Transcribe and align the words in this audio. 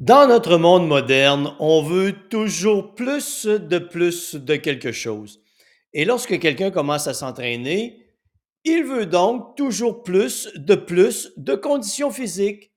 Dans 0.00 0.28
notre 0.28 0.58
monde 0.58 0.86
moderne, 0.86 1.56
on 1.58 1.82
veut 1.82 2.12
toujours 2.28 2.94
plus 2.94 3.46
de 3.46 3.78
plus 3.78 4.34
de 4.34 4.56
quelque 4.56 4.92
chose. 4.92 5.40
Et 5.94 6.04
lorsque 6.04 6.38
quelqu'un 6.38 6.70
commence 6.70 7.06
à 7.06 7.14
s'entraîner, 7.14 8.06
il 8.64 8.84
veut 8.84 9.06
donc 9.06 9.56
toujours 9.56 10.02
plus 10.02 10.50
de 10.54 10.74
plus 10.74 11.32
de 11.38 11.54
conditions 11.54 12.10
physiques. 12.10 12.72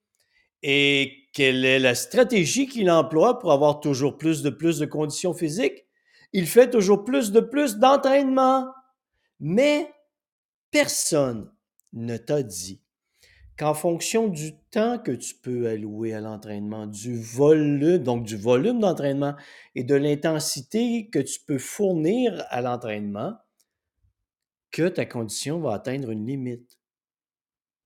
Et 0.64 1.28
quelle 1.34 1.66
est 1.66 1.80
la 1.80 1.94
stratégie 1.94 2.68
qu'il 2.68 2.90
emploie 2.90 3.38
pour 3.38 3.52
avoir 3.52 3.82
toujours 3.82 4.18
plus 4.18 4.42
de 4.42 4.50
plus 4.50 4.80
de 4.80 4.86
conditions 4.86 5.34
physiques? 5.34 5.86
Il 6.32 6.48
fait 6.48 6.70
toujours 6.70 7.04
plus 7.04 7.34
de 7.34 7.42
plus 7.42 7.76
d'entraînement. 7.76 8.66
Mais 9.42 9.92
personne 10.72 11.52
ne 11.92 12.16
t'a 12.16 12.44
dit 12.44 12.82
qu'en 13.60 13.74
fonction 13.74 14.30
du 14.30 14.56
temps 14.72 14.98
que 14.98 15.12
tu 15.12 15.36
peux 15.36 15.68
allouer 15.68 16.14
à 16.14 16.22
l'entraînement, 16.22 16.88
du 16.88 17.22
volume, 17.22 17.98
donc 17.98 18.24
du 18.24 18.38
volume 18.38 18.80
d'entraînement 18.80 19.36
et 19.76 19.84
de 19.84 19.96
l'intensité 19.96 21.10
que 21.10 21.20
tu 21.20 21.42
peux 21.46 21.58
fournir 21.58 22.46
à 22.50 22.62
l'entraînement, 22.62 23.34
que 24.72 24.88
ta 24.88 25.06
condition 25.06 25.60
va 25.60 25.74
atteindre 25.74 26.10
une 26.10 26.26
limite. 26.26 26.80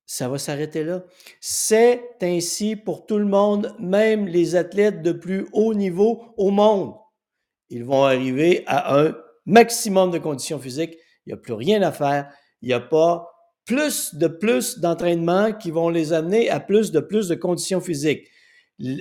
Ça 0.05 0.30
va 0.30 0.38
s'arrêter 0.38 0.84
là. 0.84 1.04
C'est 1.41 2.17
ainsi 2.22 2.76
pour 2.76 3.08
tout 3.08 3.17
le 3.17 3.26
monde, 3.26 3.76
même 3.80 4.28
les 4.28 4.55
athlètes 4.55 5.02
de 5.02 5.12
plus 5.12 5.48
haut 5.53 5.73
niveau 5.73 6.23
au 6.38 6.52
monde. 6.52 6.94
Ils 7.70 7.84
vont 7.84 8.03
arriver 8.03 8.64
à 8.67 9.00
un 9.00 9.16
maximum 9.48 10.12
de 10.12 10.20
conditions 10.20 10.59
physiques. 10.59 10.95
Il 11.26 11.30
n'y 11.30 11.34
a 11.34 11.38
plus 11.38 11.53
rien 11.53 11.81
à 11.81 11.92
faire. 11.92 12.31
Il 12.62 12.67
n'y 12.67 12.73
a 12.73 12.80
pas 12.80 13.33
plus 13.66 14.16
de 14.16 14.27
plus 14.27 14.80
d'entraînement 14.80 15.53
qui 15.53 15.72
vont 15.72 15.90
les 15.90 16.13
amener 16.13 16.49
à 16.49 16.59
plus 16.59 16.91
de 16.91 16.99
plus 16.99 17.27
de 17.27 17.35
conditions 17.35 17.81
physiques. 17.81 18.30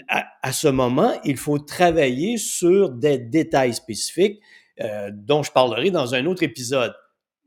À, 0.09 0.53
ce 0.53 0.69
moment, 0.69 1.19
il 1.25 1.37
faut 1.37 1.59
travailler 1.59 2.37
sur 2.37 2.91
des 2.91 3.19
détails 3.19 3.75
spécifiques 3.75 4.41
euh, 4.81 5.11
dont 5.13 5.43
je 5.43 5.51
parlerai 5.51 5.91
dans 5.91 6.15
un 6.15 6.27
autre 6.27 6.43
épisode. 6.43 6.95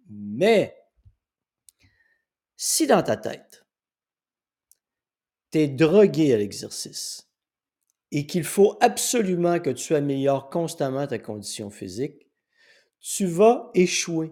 Mais 0.10 0.76
si 2.58 2.88
dans 2.88 3.04
ta 3.04 3.16
tête, 3.16 3.66
tu 5.52 5.60
es 5.60 5.68
drogué 5.68 6.34
à 6.34 6.38
l'exercice 6.38 7.30
et 8.12 8.26
qu'il 8.26 8.44
faut 8.44 8.78
absolument 8.82 9.60
que 9.60 9.70
tu 9.70 9.96
améliores 9.96 10.50
constamment 10.50 11.08
ta 11.08 11.20
condition 11.20 11.70
physique, 11.70 12.28
tu 13.00 13.26
vas 13.26 13.70
échouer. 13.74 14.32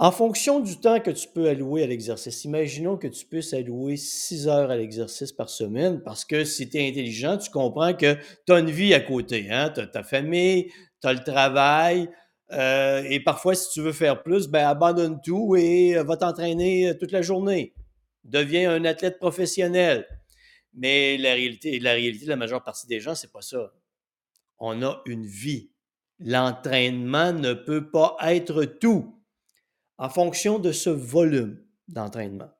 En 0.00 0.12
fonction 0.12 0.60
du 0.60 0.78
temps 0.78 1.00
que 1.00 1.10
tu 1.10 1.26
peux 1.26 1.48
allouer 1.48 1.82
à 1.82 1.88
l'exercice, 1.88 2.44
imaginons 2.44 2.96
que 2.96 3.08
tu 3.08 3.26
puisses 3.26 3.52
allouer 3.52 3.96
6 3.96 4.46
heures 4.46 4.70
à 4.70 4.76
l'exercice 4.76 5.32
par 5.32 5.50
semaine 5.50 6.00
parce 6.04 6.24
que 6.24 6.44
si 6.44 6.70
tu 6.70 6.78
es 6.78 6.88
intelligent, 6.88 7.36
tu 7.36 7.50
comprends 7.50 7.92
que 7.92 8.14
tu 8.46 8.52
as 8.52 8.60
une 8.60 8.70
vie 8.70 8.94
à 8.94 9.00
côté. 9.00 9.48
Hein? 9.50 9.72
Tu 9.74 9.80
as 9.80 9.88
ta 9.88 10.04
famille, 10.04 10.70
tu 11.02 11.08
as 11.08 11.12
le 11.14 11.24
travail. 11.24 12.08
Euh, 12.52 13.02
et 13.10 13.18
parfois, 13.18 13.56
si 13.56 13.72
tu 13.72 13.80
veux 13.80 13.92
faire 13.92 14.22
plus, 14.22 14.46
ben, 14.46 14.68
abandonne 14.68 15.20
tout 15.20 15.56
et 15.56 15.96
euh, 15.96 16.04
va 16.04 16.16
t'entraîner 16.16 16.90
euh, 16.90 16.94
toute 16.94 17.10
la 17.10 17.20
journée. 17.20 17.74
Deviens 18.22 18.70
un 18.70 18.84
athlète 18.84 19.18
professionnel. 19.18 20.06
Mais 20.74 21.18
la 21.18 21.34
réalité, 21.34 21.80
la 21.80 21.94
réalité 21.94 22.24
de 22.24 22.30
la 22.30 22.36
majeure 22.36 22.62
partie 22.62 22.86
des 22.86 23.00
gens, 23.00 23.16
c'est 23.16 23.32
pas 23.32 23.42
ça. 23.42 23.72
On 24.60 24.80
a 24.80 25.02
une 25.06 25.26
vie. 25.26 25.72
L'entraînement 26.20 27.32
ne 27.32 27.52
peut 27.52 27.90
pas 27.90 28.16
être 28.22 28.64
tout 28.64 29.17
en 29.98 30.08
fonction 30.08 30.58
de 30.58 30.72
ce 30.72 30.90
volume 30.90 31.58
d'entraînement 31.88 32.50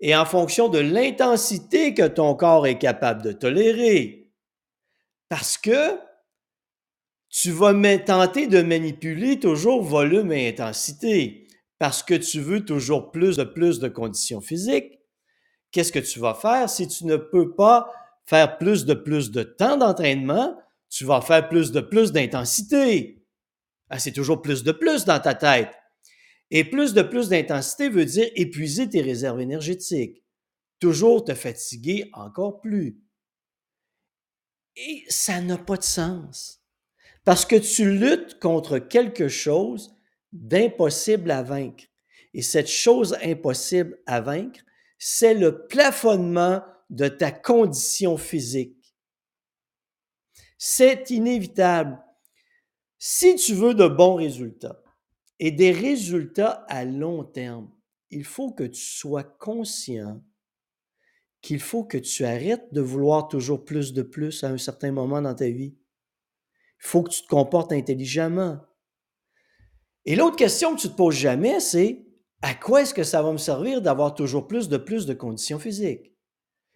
et 0.00 0.14
en 0.14 0.24
fonction 0.24 0.68
de 0.68 0.78
l'intensité 0.78 1.94
que 1.94 2.06
ton 2.06 2.34
corps 2.34 2.66
est 2.66 2.78
capable 2.78 3.22
de 3.22 3.32
tolérer. 3.32 4.30
Parce 5.28 5.58
que 5.58 5.98
tu 7.30 7.50
vas 7.50 7.74
tenter 7.98 8.46
de 8.46 8.62
manipuler 8.62 9.38
toujours 9.38 9.82
volume 9.82 10.32
et 10.32 10.48
intensité 10.48 11.46
parce 11.78 12.02
que 12.02 12.14
tu 12.14 12.40
veux 12.40 12.64
toujours 12.64 13.10
plus 13.10 13.36
de 13.36 13.44
plus 13.44 13.78
de 13.78 13.88
conditions 13.88 14.40
physiques. 14.40 14.98
Qu'est-ce 15.70 15.92
que 15.92 15.98
tu 15.98 16.18
vas 16.18 16.34
faire? 16.34 16.68
Si 16.70 16.88
tu 16.88 17.04
ne 17.04 17.16
peux 17.16 17.54
pas 17.54 17.92
faire 18.24 18.56
plus 18.58 18.86
de 18.86 18.94
plus 18.94 19.30
de 19.30 19.42
temps 19.42 19.76
d'entraînement? 19.76 20.56
Tu 20.88 21.04
vas 21.04 21.20
faire 21.20 21.48
plus 21.48 21.70
de 21.70 21.80
plus 21.80 22.12
d'intensité. 22.12 23.22
Ah, 23.90 23.98
c'est 23.98 24.12
toujours 24.12 24.40
plus 24.40 24.64
de 24.64 24.72
plus 24.72 25.04
dans 25.04 25.20
ta 25.20 25.34
tête. 25.34 25.70
Et 26.50 26.64
plus 26.64 26.94
de 26.94 27.02
plus 27.02 27.28
d'intensité 27.28 27.88
veut 27.88 28.04
dire 28.04 28.28
épuiser 28.34 28.88
tes 28.88 29.02
réserves 29.02 29.40
énergétiques, 29.40 30.22
toujours 30.80 31.24
te 31.24 31.34
fatiguer 31.34 32.08
encore 32.12 32.60
plus. 32.60 32.98
Et 34.76 35.04
ça 35.08 35.40
n'a 35.40 35.58
pas 35.58 35.76
de 35.76 35.82
sens. 35.82 36.62
Parce 37.24 37.44
que 37.44 37.56
tu 37.56 37.90
luttes 37.90 38.38
contre 38.38 38.78
quelque 38.78 39.28
chose 39.28 39.94
d'impossible 40.32 41.30
à 41.30 41.42
vaincre. 41.42 41.84
Et 42.32 42.42
cette 42.42 42.68
chose 42.68 43.16
impossible 43.22 43.98
à 44.06 44.20
vaincre, 44.20 44.60
c'est 44.98 45.34
le 45.34 45.66
plafonnement 45.66 46.62
de 46.90 47.08
ta 47.08 47.30
condition 47.30 48.16
physique. 48.16 48.94
C'est 50.56 51.10
inévitable. 51.10 51.98
Si 52.98 53.36
tu 53.36 53.54
veux 53.54 53.74
de 53.74 53.86
bons 53.86 54.14
résultats, 54.14 54.82
et 55.40 55.50
des 55.50 55.72
résultats 55.72 56.64
à 56.68 56.84
long 56.84 57.24
terme, 57.24 57.70
il 58.10 58.24
faut 58.24 58.52
que 58.52 58.64
tu 58.64 58.80
sois 58.80 59.24
conscient 59.24 60.22
qu'il 61.40 61.60
faut 61.60 61.84
que 61.84 61.98
tu 61.98 62.24
arrêtes 62.24 62.72
de 62.72 62.80
vouloir 62.80 63.28
toujours 63.28 63.64
plus 63.64 63.92
de 63.92 64.02
plus 64.02 64.42
à 64.42 64.48
un 64.48 64.58
certain 64.58 64.90
moment 64.90 65.22
dans 65.22 65.34
ta 65.34 65.48
vie. 65.48 65.76
Il 66.80 66.86
faut 66.86 67.02
que 67.02 67.10
tu 67.10 67.22
te 67.22 67.28
comportes 67.28 67.72
intelligemment. 67.72 68.58
Et 70.04 70.16
l'autre 70.16 70.36
question 70.36 70.74
que 70.74 70.80
tu 70.80 70.88
te 70.88 70.96
poses 70.96 71.14
jamais, 71.14 71.60
c'est 71.60 72.06
à 72.42 72.54
quoi 72.54 72.82
est-ce 72.82 72.94
que 72.94 73.04
ça 73.04 73.22
va 73.22 73.32
me 73.32 73.38
servir 73.38 73.82
d'avoir 73.82 74.14
toujours 74.14 74.46
plus 74.46 74.68
de 74.68 74.76
plus 74.76 75.06
de 75.06 75.14
conditions 75.14 75.58
physiques? 75.58 76.12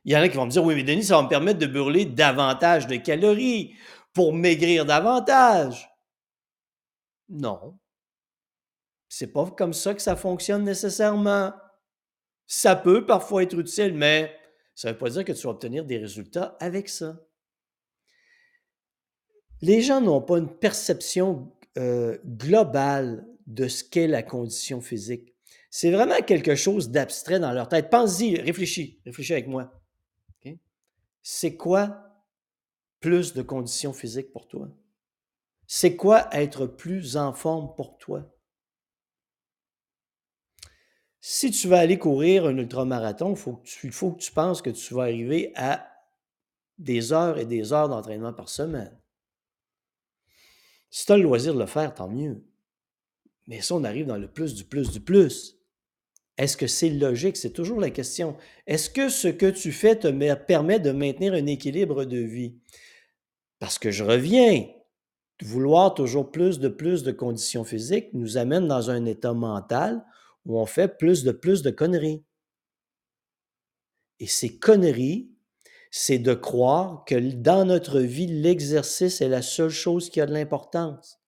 Il 0.04 0.12
y 0.12 0.16
en 0.16 0.20
a 0.20 0.28
qui 0.28 0.36
vont 0.36 0.46
me 0.46 0.50
dire, 0.50 0.64
oui, 0.64 0.74
mais 0.74 0.82
Denis, 0.82 1.04
ça 1.04 1.16
va 1.16 1.22
me 1.22 1.28
permettre 1.28 1.60
de 1.60 1.66
brûler 1.66 2.04
davantage 2.04 2.88
de 2.88 2.96
calories 2.96 3.74
pour 4.12 4.32
maigrir 4.32 4.84
davantage. 4.84 5.88
Non, 7.28 7.78
c'est 9.14 9.26
pas 9.26 9.44
comme 9.50 9.74
ça 9.74 9.92
que 9.92 10.00
ça 10.00 10.16
fonctionne 10.16 10.64
nécessairement. 10.64 11.52
Ça 12.46 12.74
peut 12.74 13.04
parfois 13.04 13.42
être 13.42 13.58
utile, 13.58 13.92
mais 13.92 14.34
ça 14.74 14.88
ne 14.88 14.94
veut 14.94 14.98
pas 14.98 15.10
dire 15.10 15.22
que 15.22 15.32
tu 15.32 15.42
vas 15.42 15.50
obtenir 15.50 15.84
des 15.84 15.98
résultats 15.98 16.56
avec 16.60 16.88
ça. 16.88 17.20
Les 19.60 19.82
gens 19.82 20.00
n'ont 20.00 20.22
pas 20.22 20.38
une 20.38 20.48
perception 20.48 21.52
euh, 21.76 22.16
globale 22.24 23.28
de 23.46 23.68
ce 23.68 23.84
qu'est 23.84 24.06
la 24.06 24.22
condition 24.22 24.80
physique. 24.80 25.34
C'est 25.68 25.90
vraiment 25.90 26.22
quelque 26.26 26.54
chose 26.54 26.88
d'abstrait 26.88 27.38
dans 27.38 27.52
leur 27.52 27.68
tête. 27.68 27.90
Pense-y, 27.90 28.40
réfléchis, 28.40 29.02
réfléchis 29.04 29.34
avec 29.34 29.46
moi. 29.46 29.78
C'est 31.22 31.56
quoi 31.56 32.24
plus 32.98 33.34
de 33.34 33.42
conditions 33.42 33.92
physiques 33.92 34.32
pour 34.32 34.48
toi? 34.48 34.70
C'est 35.66 35.96
quoi 35.96 36.34
être 36.34 36.64
plus 36.64 37.18
en 37.18 37.34
forme 37.34 37.74
pour 37.76 37.98
toi? 37.98 38.31
Si 41.24 41.52
tu 41.52 41.68
vas 41.68 41.78
aller 41.78 42.00
courir 42.00 42.46
un 42.46 42.58
ultramarathon, 42.58 43.30
il 43.30 43.92
faut, 43.92 44.10
que 44.10 44.18
tu 44.18 44.32
penses 44.32 44.60
que 44.60 44.70
tu 44.70 44.92
vas 44.92 45.02
arriver 45.02 45.52
à 45.54 45.88
des 46.78 47.12
heures 47.12 47.38
et 47.38 47.44
des 47.44 47.72
heures 47.72 47.88
d'entraînement 47.88 48.32
par 48.32 48.48
semaine. 48.48 48.98
Si 50.90 51.06
tu 51.06 51.12
as 51.12 51.16
le 51.16 51.22
loisir 51.22 51.54
de 51.54 51.60
le 51.60 51.66
faire, 51.66 51.94
tant 51.94 52.08
mieux. 52.08 52.42
Mais 53.46 53.60
ça, 53.60 53.76
on 53.76 53.84
arrive 53.84 54.06
dans 54.06 54.16
le 54.16 54.26
plus 54.26 54.52
du 54.56 54.64
plus 54.64 54.90
du 54.90 54.98
plus. 54.98 55.56
Est-ce 56.38 56.56
que 56.56 56.66
c'est 56.66 56.90
logique? 56.90 57.36
C'est 57.36 57.52
toujours 57.52 57.78
la 57.78 57.90
question. 57.90 58.36
Est-ce 58.66 58.90
que 58.90 59.08
ce 59.08 59.28
que 59.28 59.46
tu 59.46 59.70
fais 59.70 59.94
te 59.94 60.34
permet 60.34 60.80
de 60.80 60.90
maintenir 60.90 61.34
un 61.34 61.46
équilibre 61.46 62.04
de 62.04 62.18
vie? 62.18 62.56
Parce 63.60 63.78
que 63.78 63.92
je 63.92 64.02
reviens, 64.02 64.66
vouloir 65.40 65.94
toujours 65.94 66.32
plus 66.32 66.58
de 66.58 66.68
plus 66.68 67.04
de 67.04 67.12
conditions 67.12 67.62
physiques 67.62 68.12
nous 68.12 68.38
amène 68.38 68.66
dans 68.66 68.90
un 68.90 69.04
état 69.04 69.34
mental 69.34 70.04
où 70.44 70.58
on 70.58 70.66
fait 70.66 70.88
plus 70.88 71.24
de 71.24 71.32
plus 71.32 71.62
de 71.62 71.70
conneries. 71.70 72.24
Et 74.20 74.26
ces 74.26 74.58
conneries, 74.58 75.30
c'est 75.90 76.18
de 76.18 76.34
croire 76.34 77.04
que 77.04 77.14
dans 77.14 77.64
notre 77.64 78.00
vie, 78.00 78.26
l'exercice 78.26 79.20
est 79.20 79.28
la 79.28 79.42
seule 79.42 79.70
chose 79.70 80.10
qui 80.10 80.20
a 80.20 80.26
de 80.26 80.32
l'importance. 80.32 81.20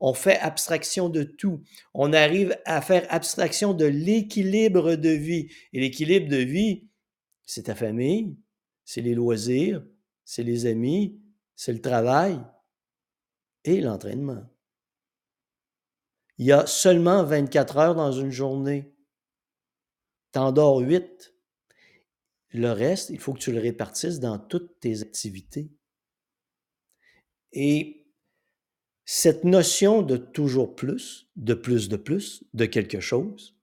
On 0.00 0.14
fait 0.14 0.38
abstraction 0.38 1.08
de 1.08 1.24
tout. 1.24 1.62
On 1.94 2.12
arrive 2.12 2.56
à 2.64 2.80
faire 2.80 3.06
abstraction 3.10 3.74
de 3.74 3.84
l'équilibre 3.84 4.94
de 4.94 5.10
vie. 5.10 5.48
Et 5.72 5.80
l'équilibre 5.80 6.28
de 6.28 6.36
vie, 6.36 6.88
c'est 7.46 7.64
ta 7.64 7.74
famille, 7.74 8.36
c'est 8.84 9.00
les 9.00 9.14
loisirs, 9.14 9.84
c'est 10.24 10.44
les 10.44 10.66
amis, 10.66 11.20
c'est 11.56 11.72
le 11.72 11.80
travail 11.80 12.40
et 13.64 13.80
l'entraînement. 13.80 14.44
Il 16.38 16.46
y 16.46 16.52
a 16.52 16.66
seulement 16.66 17.24
24 17.24 17.76
heures 17.78 17.94
dans 17.96 18.12
une 18.12 18.30
journée. 18.30 18.94
T'en 20.32 20.52
dors 20.52 20.78
8. 20.78 21.34
Le 22.50 22.70
reste, 22.70 23.10
il 23.10 23.18
faut 23.18 23.32
que 23.32 23.40
tu 23.40 23.52
le 23.52 23.60
répartisses 23.60 24.20
dans 24.20 24.38
toutes 24.38 24.78
tes 24.80 25.02
activités. 25.02 25.70
Et 27.52 28.06
cette 29.04 29.44
notion 29.44 30.02
de 30.02 30.16
toujours 30.16 30.76
plus, 30.76 31.28
de 31.36 31.54
plus 31.54 31.88
de 31.88 31.96
plus, 31.96 32.44
de 32.54 32.66
quelque 32.66 33.00
chose, 33.00 33.56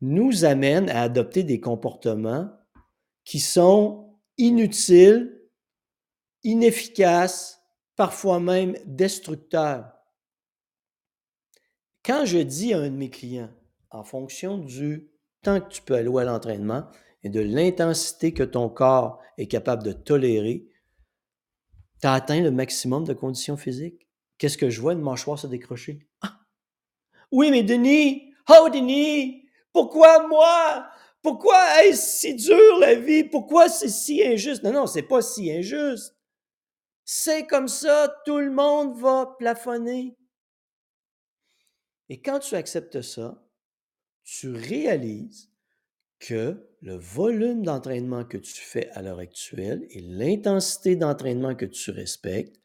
nous 0.00 0.44
amène 0.44 0.90
à 0.90 1.02
adopter 1.02 1.42
des 1.42 1.60
comportements 1.60 2.50
qui 3.24 3.40
sont 3.40 4.18
inutiles, 4.36 5.40
inefficaces, 6.42 7.62
parfois 7.96 8.40
même 8.40 8.76
destructeurs. 8.84 9.93
Quand 12.04 12.26
je 12.26 12.38
dis 12.38 12.74
à 12.74 12.80
un 12.80 12.90
de 12.90 12.96
mes 12.96 13.08
clients, 13.08 13.50
en 13.90 14.04
fonction 14.04 14.58
du 14.58 15.10
temps 15.42 15.58
que 15.60 15.70
tu 15.70 15.80
peux 15.80 15.94
allouer 15.94 16.22
à 16.22 16.26
l'entraînement 16.26 16.84
et 17.22 17.30
de 17.30 17.40
l'intensité 17.40 18.34
que 18.34 18.42
ton 18.42 18.68
corps 18.68 19.22
est 19.38 19.46
capable 19.46 19.82
de 19.82 19.92
tolérer, 19.92 20.66
tu 22.02 22.06
as 22.06 22.12
atteint 22.12 22.42
le 22.42 22.50
maximum 22.50 23.04
de 23.04 23.14
conditions 23.14 23.56
physiques. 23.56 24.06
Qu'est-ce 24.36 24.58
que 24.58 24.68
je 24.68 24.82
vois? 24.82 24.92
Une 24.92 25.00
mâchoire 25.00 25.38
se 25.38 25.46
décrocher? 25.46 26.06
Ah! 26.20 26.40
Oui, 27.32 27.50
mais 27.50 27.62
Denis! 27.62 28.34
Oh, 28.50 28.68
Denis! 28.68 29.48
Pourquoi 29.72 30.28
moi? 30.28 30.86
Pourquoi 31.22 31.84
est-ce 31.84 32.18
si 32.18 32.34
dur 32.34 32.78
la 32.80 32.96
vie? 32.96 33.24
Pourquoi 33.24 33.70
c'est 33.70 33.88
si 33.88 34.22
injuste? 34.22 34.62
Non, 34.62 34.72
non, 34.72 34.86
c'est 34.86 35.02
pas 35.02 35.22
si 35.22 35.50
injuste. 35.50 36.14
C'est 37.06 37.46
comme 37.46 37.68
ça, 37.68 38.14
tout 38.26 38.38
le 38.38 38.50
monde 38.50 38.94
va 38.98 39.34
plafonner. 39.38 40.18
Et 42.14 42.20
quand 42.20 42.38
tu 42.38 42.54
acceptes 42.54 43.02
ça, 43.02 43.44
tu 44.22 44.52
réalises 44.52 45.50
que 46.20 46.64
le 46.80 46.94
volume 46.94 47.64
d'entraînement 47.64 48.24
que 48.24 48.38
tu 48.38 48.62
fais 48.62 48.88
à 48.90 49.02
l'heure 49.02 49.18
actuelle 49.18 49.84
et 49.90 50.00
l'intensité 50.00 50.94
d'entraînement 50.94 51.56
que 51.56 51.64
tu 51.64 51.90
respectes 51.90 52.60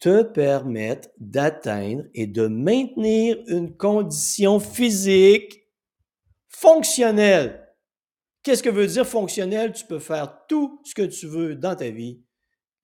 te 0.00 0.24
permettent 0.24 1.12
d'atteindre 1.20 2.02
et 2.14 2.26
de 2.26 2.48
maintenir 2.48 3.40
une 3.46 3.76
condition 3.76 4.58
physique 4.58 5.68
fonctionnelle. 6.48 7.72
Qu'est-ce 8.42 8.64
que 8.64 8.70
veut 8.70 8.88
dire 8.88 9.06
fonctionnel? 9.06 9.72
Tu 9.72 9.84
peux 9.84 10.00
faire 10.00 10.36
tout 10.48 10.80
ce 10.84 10.96
que 10.96 11.06
tu 11.06 11.28
veux 11.28 11.54
dans 11.54 11.76
ta 11.76 11.90
vie 11.90 12.24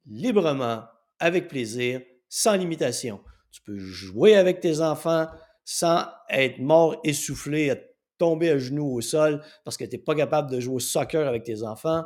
librement, 0.06 0.84
avec 1.18 1.48
plaisir, 1.48 2.00
sans 2.28 2.54
limitation. 2.54 3.20
Tu 3.50 3.60
peux 3.62 3.76
jouer 3.76 4.36
avec 4.36 4.60
tes 4.60 4.80
enfants 4.80 5.26
sans 5.66 6.06
être 6.30 6.60
mort, 6.60 7.00
essoufflé, 7.04 7.74
tomber 8.18 8.50
à 8.50 8.58
genoux 8.58 8.94
au 8.94 9.00
sol 9.02 9.42
parce 9.64 9.76
que 9.76 9.84
tu 9.84 9.96
n'es 9.96 10.02
pas 10.02 10.14
capable 10.14 10.50
de 10.50 10.60
jouer 10.60 10.76
au 10.76 10.80
soccer 10.80 11.26
avec 11.26 11.42
tes 11.42 11.64
enfants. 11.64 12.04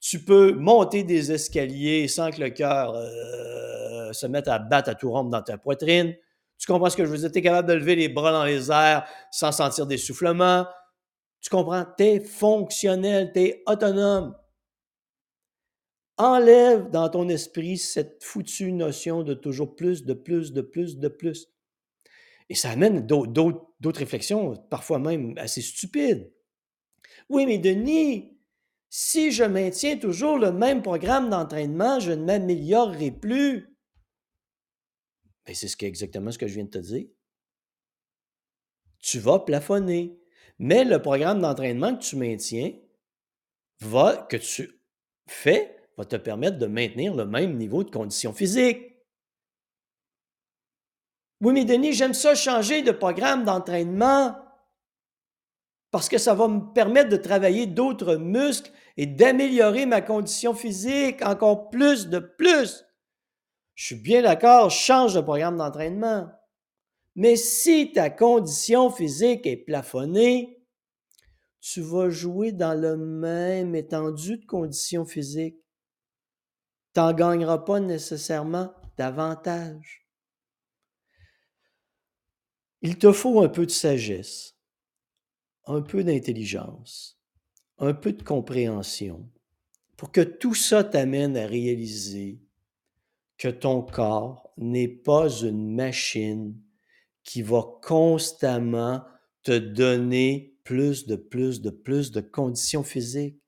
Tu 0.00 0.24
peux 0.24 0.52
monter 0.52 1.02
des 1.02 1.32
escaliers 1.32 2.06
sans 2.08 2.30
que 2.30 2.40
le 2.40 2.50
cœur 2.50 2.94
euh, 2.94 4.12
se 4.12 4.26
mette 4.26 4.48
à 4.48 4.60
battre 4.60 4.90
à 4.90 4.94
tout 4.94 5.10
rompre 5.10 5.30
dans 5.30 5.42
ta 5.42 5.58
poitrine. 5.58 6.14
Tu 6.56 6.66
comprends 6.66 6.88
ce 6.88 6.96
que 6.96 7.04
je 7.04 7.10
veux 7.10 7.18
dire? 7.18 7.32
Tu 7.32 7.38
es 7.38 7.42
capable 7.42 7.68
de 7.68 7.74
lever 7.74 7.96
les 7.96 8.08
bras 8.08 8.30
dans 8.30 8.44
les 8.44 8.70
airs 8.70 9.06
sans 9.32 9.50
sentir 9.50 9.86
d'essoufflement. 9.86 10.66
Tu 11.40 11.50
comprends? 11.50 11.84
Tu 11.98 12.04
es 12.04 12.20
fonctionnel, 12.20 13.32
tu 13.34 13.40
es 13.40 13.62
autonome. 13.66 14.36
Enlève 16.16 16.90
dans 16.90 17.08
ton 17.08 17.28
esprit 17.28 17.76
cette 17.76 18.22
foutue 18.22 18.70
notion 18.70 19.24
de 19.24 19.34
toujours 19.34 19.74
plus, 19.74 20.04
de 20.04 20.14
plus, 20.14 20.52
de 20.52 20.62
plus, 20.62 20.96
de 20.98 21.08
plus. 21.08 21.48
Et 22.48 22.54
ça 22.54 22.70
amène 22.70 23.06
d'autres 23.06 23.98
réflexions, 23.98 24.56
parfois 24.68 24.98
même 24.98 25.34
assez 25.38 25.62
stupides. 25.62 26.32
Oui, 27.28 27.46
mais 27.46 27.58
Denis, 27.58 28.38
si 28.90 29.32
je 29.32 29.44
maintiens 29.44 29.96
toujours 29.96 30.38
le 30.38 30.52
même 30.52 30.82
programme 30.82 31.30
d'entraînement, 31.30 32.00
je 32.00 32.12
ne 32.12 32.24
m'améliorerai 32.24 33.10
plus. 33.10 33.76
Mais 35.46 35.54
c'est 35.54 35.68
ce 35.68 35.76
exactement 35.84 36.30
ce 36.30 36.38
que 36.38 36.46
je 36.46 36.54
viens 36.54 36.64
de 36.64 36.70
te 36.70 36.78
dire. 36.78 37.06
Tu 39.00 39.18
vas 39.18 39.38
plafonner. 39.40 40.18
Mais 40.58 40.84
le 40.84 41.02
programme 41.02 41.40
d'entraînement 41.40 41.96
que 41.96 42.02
tu 42.02 42.16
maintiens, 42.16 42.72
que 43.80 44.36
tu 44.36 44.80
fais, 45.26 45.76
va 45.96 46.04
te 46.04 46.16
permettre 46.16 46.58
de 46.58 46.66
maintenir 46.66 47.14
le 47.14 47.26
même 47.26 47.56
niveau 47.56 47.84
de 47.84 47.90
condition 47.90 48.32
physique. 48.32 48.93
Oui, 51.40 51.52
mais 51.52 51.64
Denis, 51.64 51.92
j'aime 51.92 52.14
ça 52.14 52.34
changer 52.34 52.82
de 52.82 52.92
programme 52.92 53.44
d'entraînement 53.44 54.36
parce 55.90 56.08
que 56.08 56.18
ça 56.18 56.34
va 56.34 56.48
me 56.48 56.72
permettre 56.72 57.10
de 57.10 57.16
travailler 57.16 57.66
d'autres 57.66 58.16
muscles 58.16 58.72
et 58.96 59.06
d'améliorer 59.06 59.86
ma 59.86 60.00
condition 60.00 60.52
physique 60.52 61.24
encore 61.24 61.70
plus 61.70 62.08
de 62.08 62.18
plus. 62.18 62.84
Je 63.74 63.86
suis 63.86 63.94
bien 63.94 64.22
d'accord, 64.22 64.70
change 64.70 65.14
de 65.14 65.20
programme 65.20 65.56
d'entraînement. 65.56 66.28
Mais 67.16 67.36
si 67.36 67.92
ta 67.92 68.10
condition 68.10 68.90
physique 68.90 69.46
est 69.46 69.56
plafonnée, 69.56 70.64
tu 71.60 71.80
vas 71.80 72.10
jouer 72.10 72.52
dans 72.52 72.74
le 72.74 72.96
même 72.96 73.74
étendue 73.74 74.38
de 74.38 74.46
conditions 74.46 75.06
physiques. 75.06 75.62
Tu 76.92 77.00
n'en 77.00 77.12
gagneras 77.12 77.58
pas 77.58 77.80
nécessairement 77.80 78.72
davantage. 78.96 80.03
Il 82.86 82.98
te 82.98 83.12
faut 83.12 83.40
un 83.40 83.48
peu 83.48 83.64
de 83.64 83.70
sagesse, 83.70 84.58
un 85.64 85.80
peu 85.80 86.04
d'intelligence, 86.04 87.18
un 87.78 87.94
peu 87.94 88.12
de 88.12 88.22
compréhension 88.22 89.26
pour 89.96 90.12
que 90.12 90.20
tout 90.20 90.54
ça 90.54 90.84
t'amène 90.84 91.34
à 91.38 91.46
réaliser 91.46 92.42
que 93.38 93.48
ton 93.48 93.80
corps 93.80 94.52
n'est 94.58 94.88
pas 94.88 95.30
une 95.30 95.74
machine 95.74 96.60
qui 97.22 97.40
va 97.40 97.64
constamment 97.82 99.02
te 99.44 99.56
donner 99.56 100.54
plus 100.62 101.06
de 101.06 101.16
plus 101.16 101.62
de 101.62 101.70
plus 101.70 102.10
de 102.10 102.20
conditions 102.20 102.84
physiques. 102.84 103.40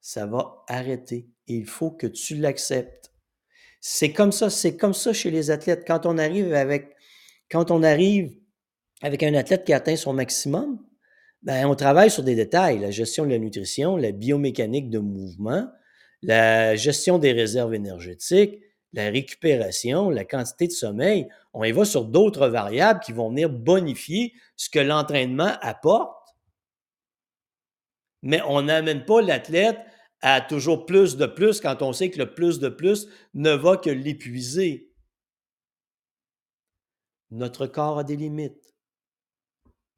Ça 0.00 0.26
va 0.26 0.64
arrêter. 0.66 1.28
Il 1.46 1.66
faut 1.66 1.92
que 1.92 2.08
tu 2.08 2.34
l'acceptes. 2.34 3.12
C'est 3.80 4.12
comme 4.12 4.32
ça, 4.32 4.50
c'est 4.50 4.76
comme 4.76 4.94
ça 4.94 5.12
chez 5.12 5.30
les 5.30 5.52
athlètes. 5.52 5.84
Quand 5.86 6.06
on 6.06 6.18
arrive 6.18 6.52
avec, 6.54 6.96
quand 7.48 7.70
on 7.70 7.84
arrive 7.84 8.36
avec 9.02 9.22
un 9.22 9.34
athlète 9.34 9.64
qui 9.64 9.72
atteint 9.72 9.96
son 9.96 10.12
maximum, 10.12 10.78
ben, 11.42 11.66
on 11.66 11.74
travaille 11.74 12.10
sur 12.10 12.22
des 12.22 12.34
détails, 12.34 12.78
la 12.78 12.90
gestion 12.90 13.26
de 13.26 13.30
la 13.30 13.38
nutrition, 13.38 13.96
la 13.96 14.12
biomécanique 14.12 14.88
de 14.88 14.98
mouvement, 14.98 15.68
la 16.22 16.74
gestion 16.74 17.18
des 17.18 17.32
réserves 17.32 17.74
énergétiques, 17.74 18.60
la 18.94 19.10
récupération, 19.10 20.08
la 20.08 20.24
quantité 20.24 20.68
de 20.68 20.72
sommeil. 20.72 21.28
On 21.52 21.64
y 21.64 21.72
va 21.72 21.84
sur 21.84 22.04
d'autres 22.04 22.48
variables 22.48 23.00
qui 23.00 23.12
vont 23.12 23.28
venir 23.28 23.50
bonifier 23.50 24.32
ce 24.56 24.70
que 24.70 24.78
l'entraînement 24.78 25.52
apporte. 25.60 26.30
Mais 28.22 28.40
on 28.48 28.62
n'amène 28.62 29.04
pas 29.04 29.20
l'athlète 29.20 29.78
à 30.22 30.40
toujours 30.40 30.86
plus 30.86 31.16
de 31.16 31.26
plus 31.26 31.60
quand 31.60 31.82
on 31.82 31.92
sait 31.92 32.10
que 32.10 32.18
le 32.18 32.32
plus 32.32 32.58
de 32.58 32.70
plus 32.70 33.08
ne 33.34 33.50
va 33.50 33.76
que 33.76 33.90
l'épuiser. 33.90 34.90
Notre 37.30 37.66
corps 37.66 37.98
a 37.98 38.04
des 38.04 38.16
limites. 38.16 38.73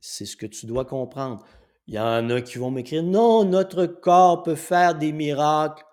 C'est 0.09 0.25
ce 0.25 0.37
que 0.37 0.47
tu 0.47 0.67
dois 0.67 0.85
comprendre. 0.85 1.45
Il 1.89 1.95
y 1.95 1.99
en 1.99 2.31
a 2.31 2.41
qui 2.41 2.59
vont 2.59 2.71
m'écrire 2.71 3.03
Non, 3.03 3.45
notre 3.45 3.87
corps 3.87 4.45
peut 4.45 4.55
faire 4.55 4.95
des 4.95 5.11
miracles. 5.11 5.85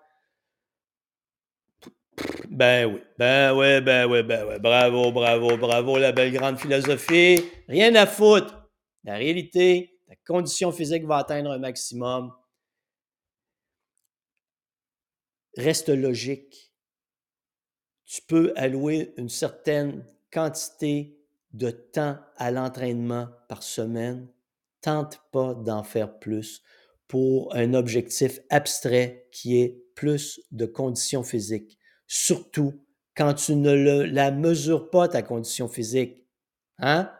Ben 2.48 2.86
oui, 2.86 3.00
ben 3.18 3.52
oui, 3.56 3.80
ben 3.80 4.08
oui, 4.08 4.22
ben 4.22 4.46
oui. 4.48 4.54
Bravo, 4.60 5.10
bravo, 5.10 5.56
bravo, 5.56 5.98
la 5.98 6.12
belle 6.12 6.32
grande 6.32 6.60
philosophie. 6.60 7.40
Rien 7.66 7.92
à 7.96 8.06
foutre. 8.06 8.70
La 9.02 9.16
réalité, 9.16 9.98
ta 10.06 10.14
condition 10.24 10.70
physique 10.70 11.04
va 11.06 11.16
atteindre 11.16 11.50
un 11.50 11.58
maximum. 11.58 12.32
Reste 15.56 15.88
logique. 15.88 16.72
Tu 18.04 18.22
peux 18.22 18.52
allouer 18.54 19.12
une 19.16 19.28
certaine 19.28 20.06
quantité 20.32 21.18
de 21.54 21.70
temps 21.70 22.18
à 22.36 22.50
l'entraînement 22.50 23.28
par 23.48 23.62
semaine, 23.62 24.28
tente 24.82 25.20
pas 25.32 25.54
d'en 25.54 25.82
faire 25.82 26.18
plus 26.18 26.62
pour 27.08 27.54
un 27.54 27.74
objectif 27.74 28.40
abstrait 28.50 29.28
qui 29.32 29.60
est 29.60 29.82
plus 29.94 30.40
de 30.50 30.66
conditions 30.66 31.22
physiques, 31.22 31.78
surtout 32.06 32.84
quand 33.16 33.34
tu 33.34 33.54
ne 33.54 34.02
la 34.02 34.32
mesures 34.32 34.90
pas, 34.90 35.08
ta 35.08 35.22
condition 35.22 35.68
physique. 35.68 36.26
Hein? 36.78 37.10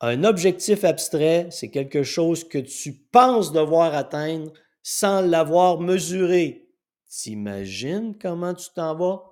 Un 0.00 0.24
objectif 0.24 0.82
abstrait, 0.82 1.46
c'est 1.50 1.70
quelque 1.70 2.02
chose 2.02 2.46
que 2.46 2.58
tu 2.58 2.92
penses 2.92 3.52
devoir 3.52 3.94
atteindre 3.94 4.52
sans 4.82 5.20
l'avoir 5.20 5.80
mesuré. 5.80 6.68
T'imagines 7.08 8.18
comment 8.18 8.54
tu 8.54 8.68
t'en 8.74 8.96
vas? 8.96 9.22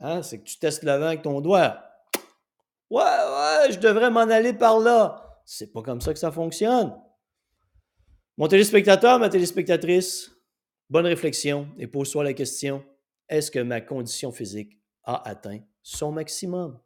Hein, 0.00 0.22
c'est 0.22 0.38
que 0.38 0.44
tu 0.44 0.58
testes 0.58 0.82
le 0.82 0.92
vent 0.92 1.06
avec 1.06 1.22
ton 1.22 1.40
doigt. 1.40 1.82
Ouais, 2.90 3.02
ouais, 3.02 3.72
je 3.72 3.78
devrais 3.78 4.10
m'en 4.10 4.20
aller 4.20 4.52
par 4.52 4.78
là. 4.78 5.40
C'est 5.44 5.72
pas 5.72 5.82
comme 5.82 6.00
ça 6.00 6.12
que 6.12 6.18
ça 6.18 6.30
fonctionne. 6.30 6.94
Mon 8.36 8.48
téléspectateur, 8.48 9.18
ma 9.18 9.28
téléspectatrice, 9.28 10.30
bonne 10.90 11.06
réflexion 11.06 11.68
et 11.78 11.86
pose-toi 11.86 12.24
la 12.24 12.32
question 12.32 12.84
est-ce 13.28 13.50
que 13.50 13.58
ma 13.58 13.80
condition 13.80 14.32
physique 14.32 14.78
a 15.02 15.28
atteint 15.28 15.60
son 15.82 16.12
maximum? 16.12 16.78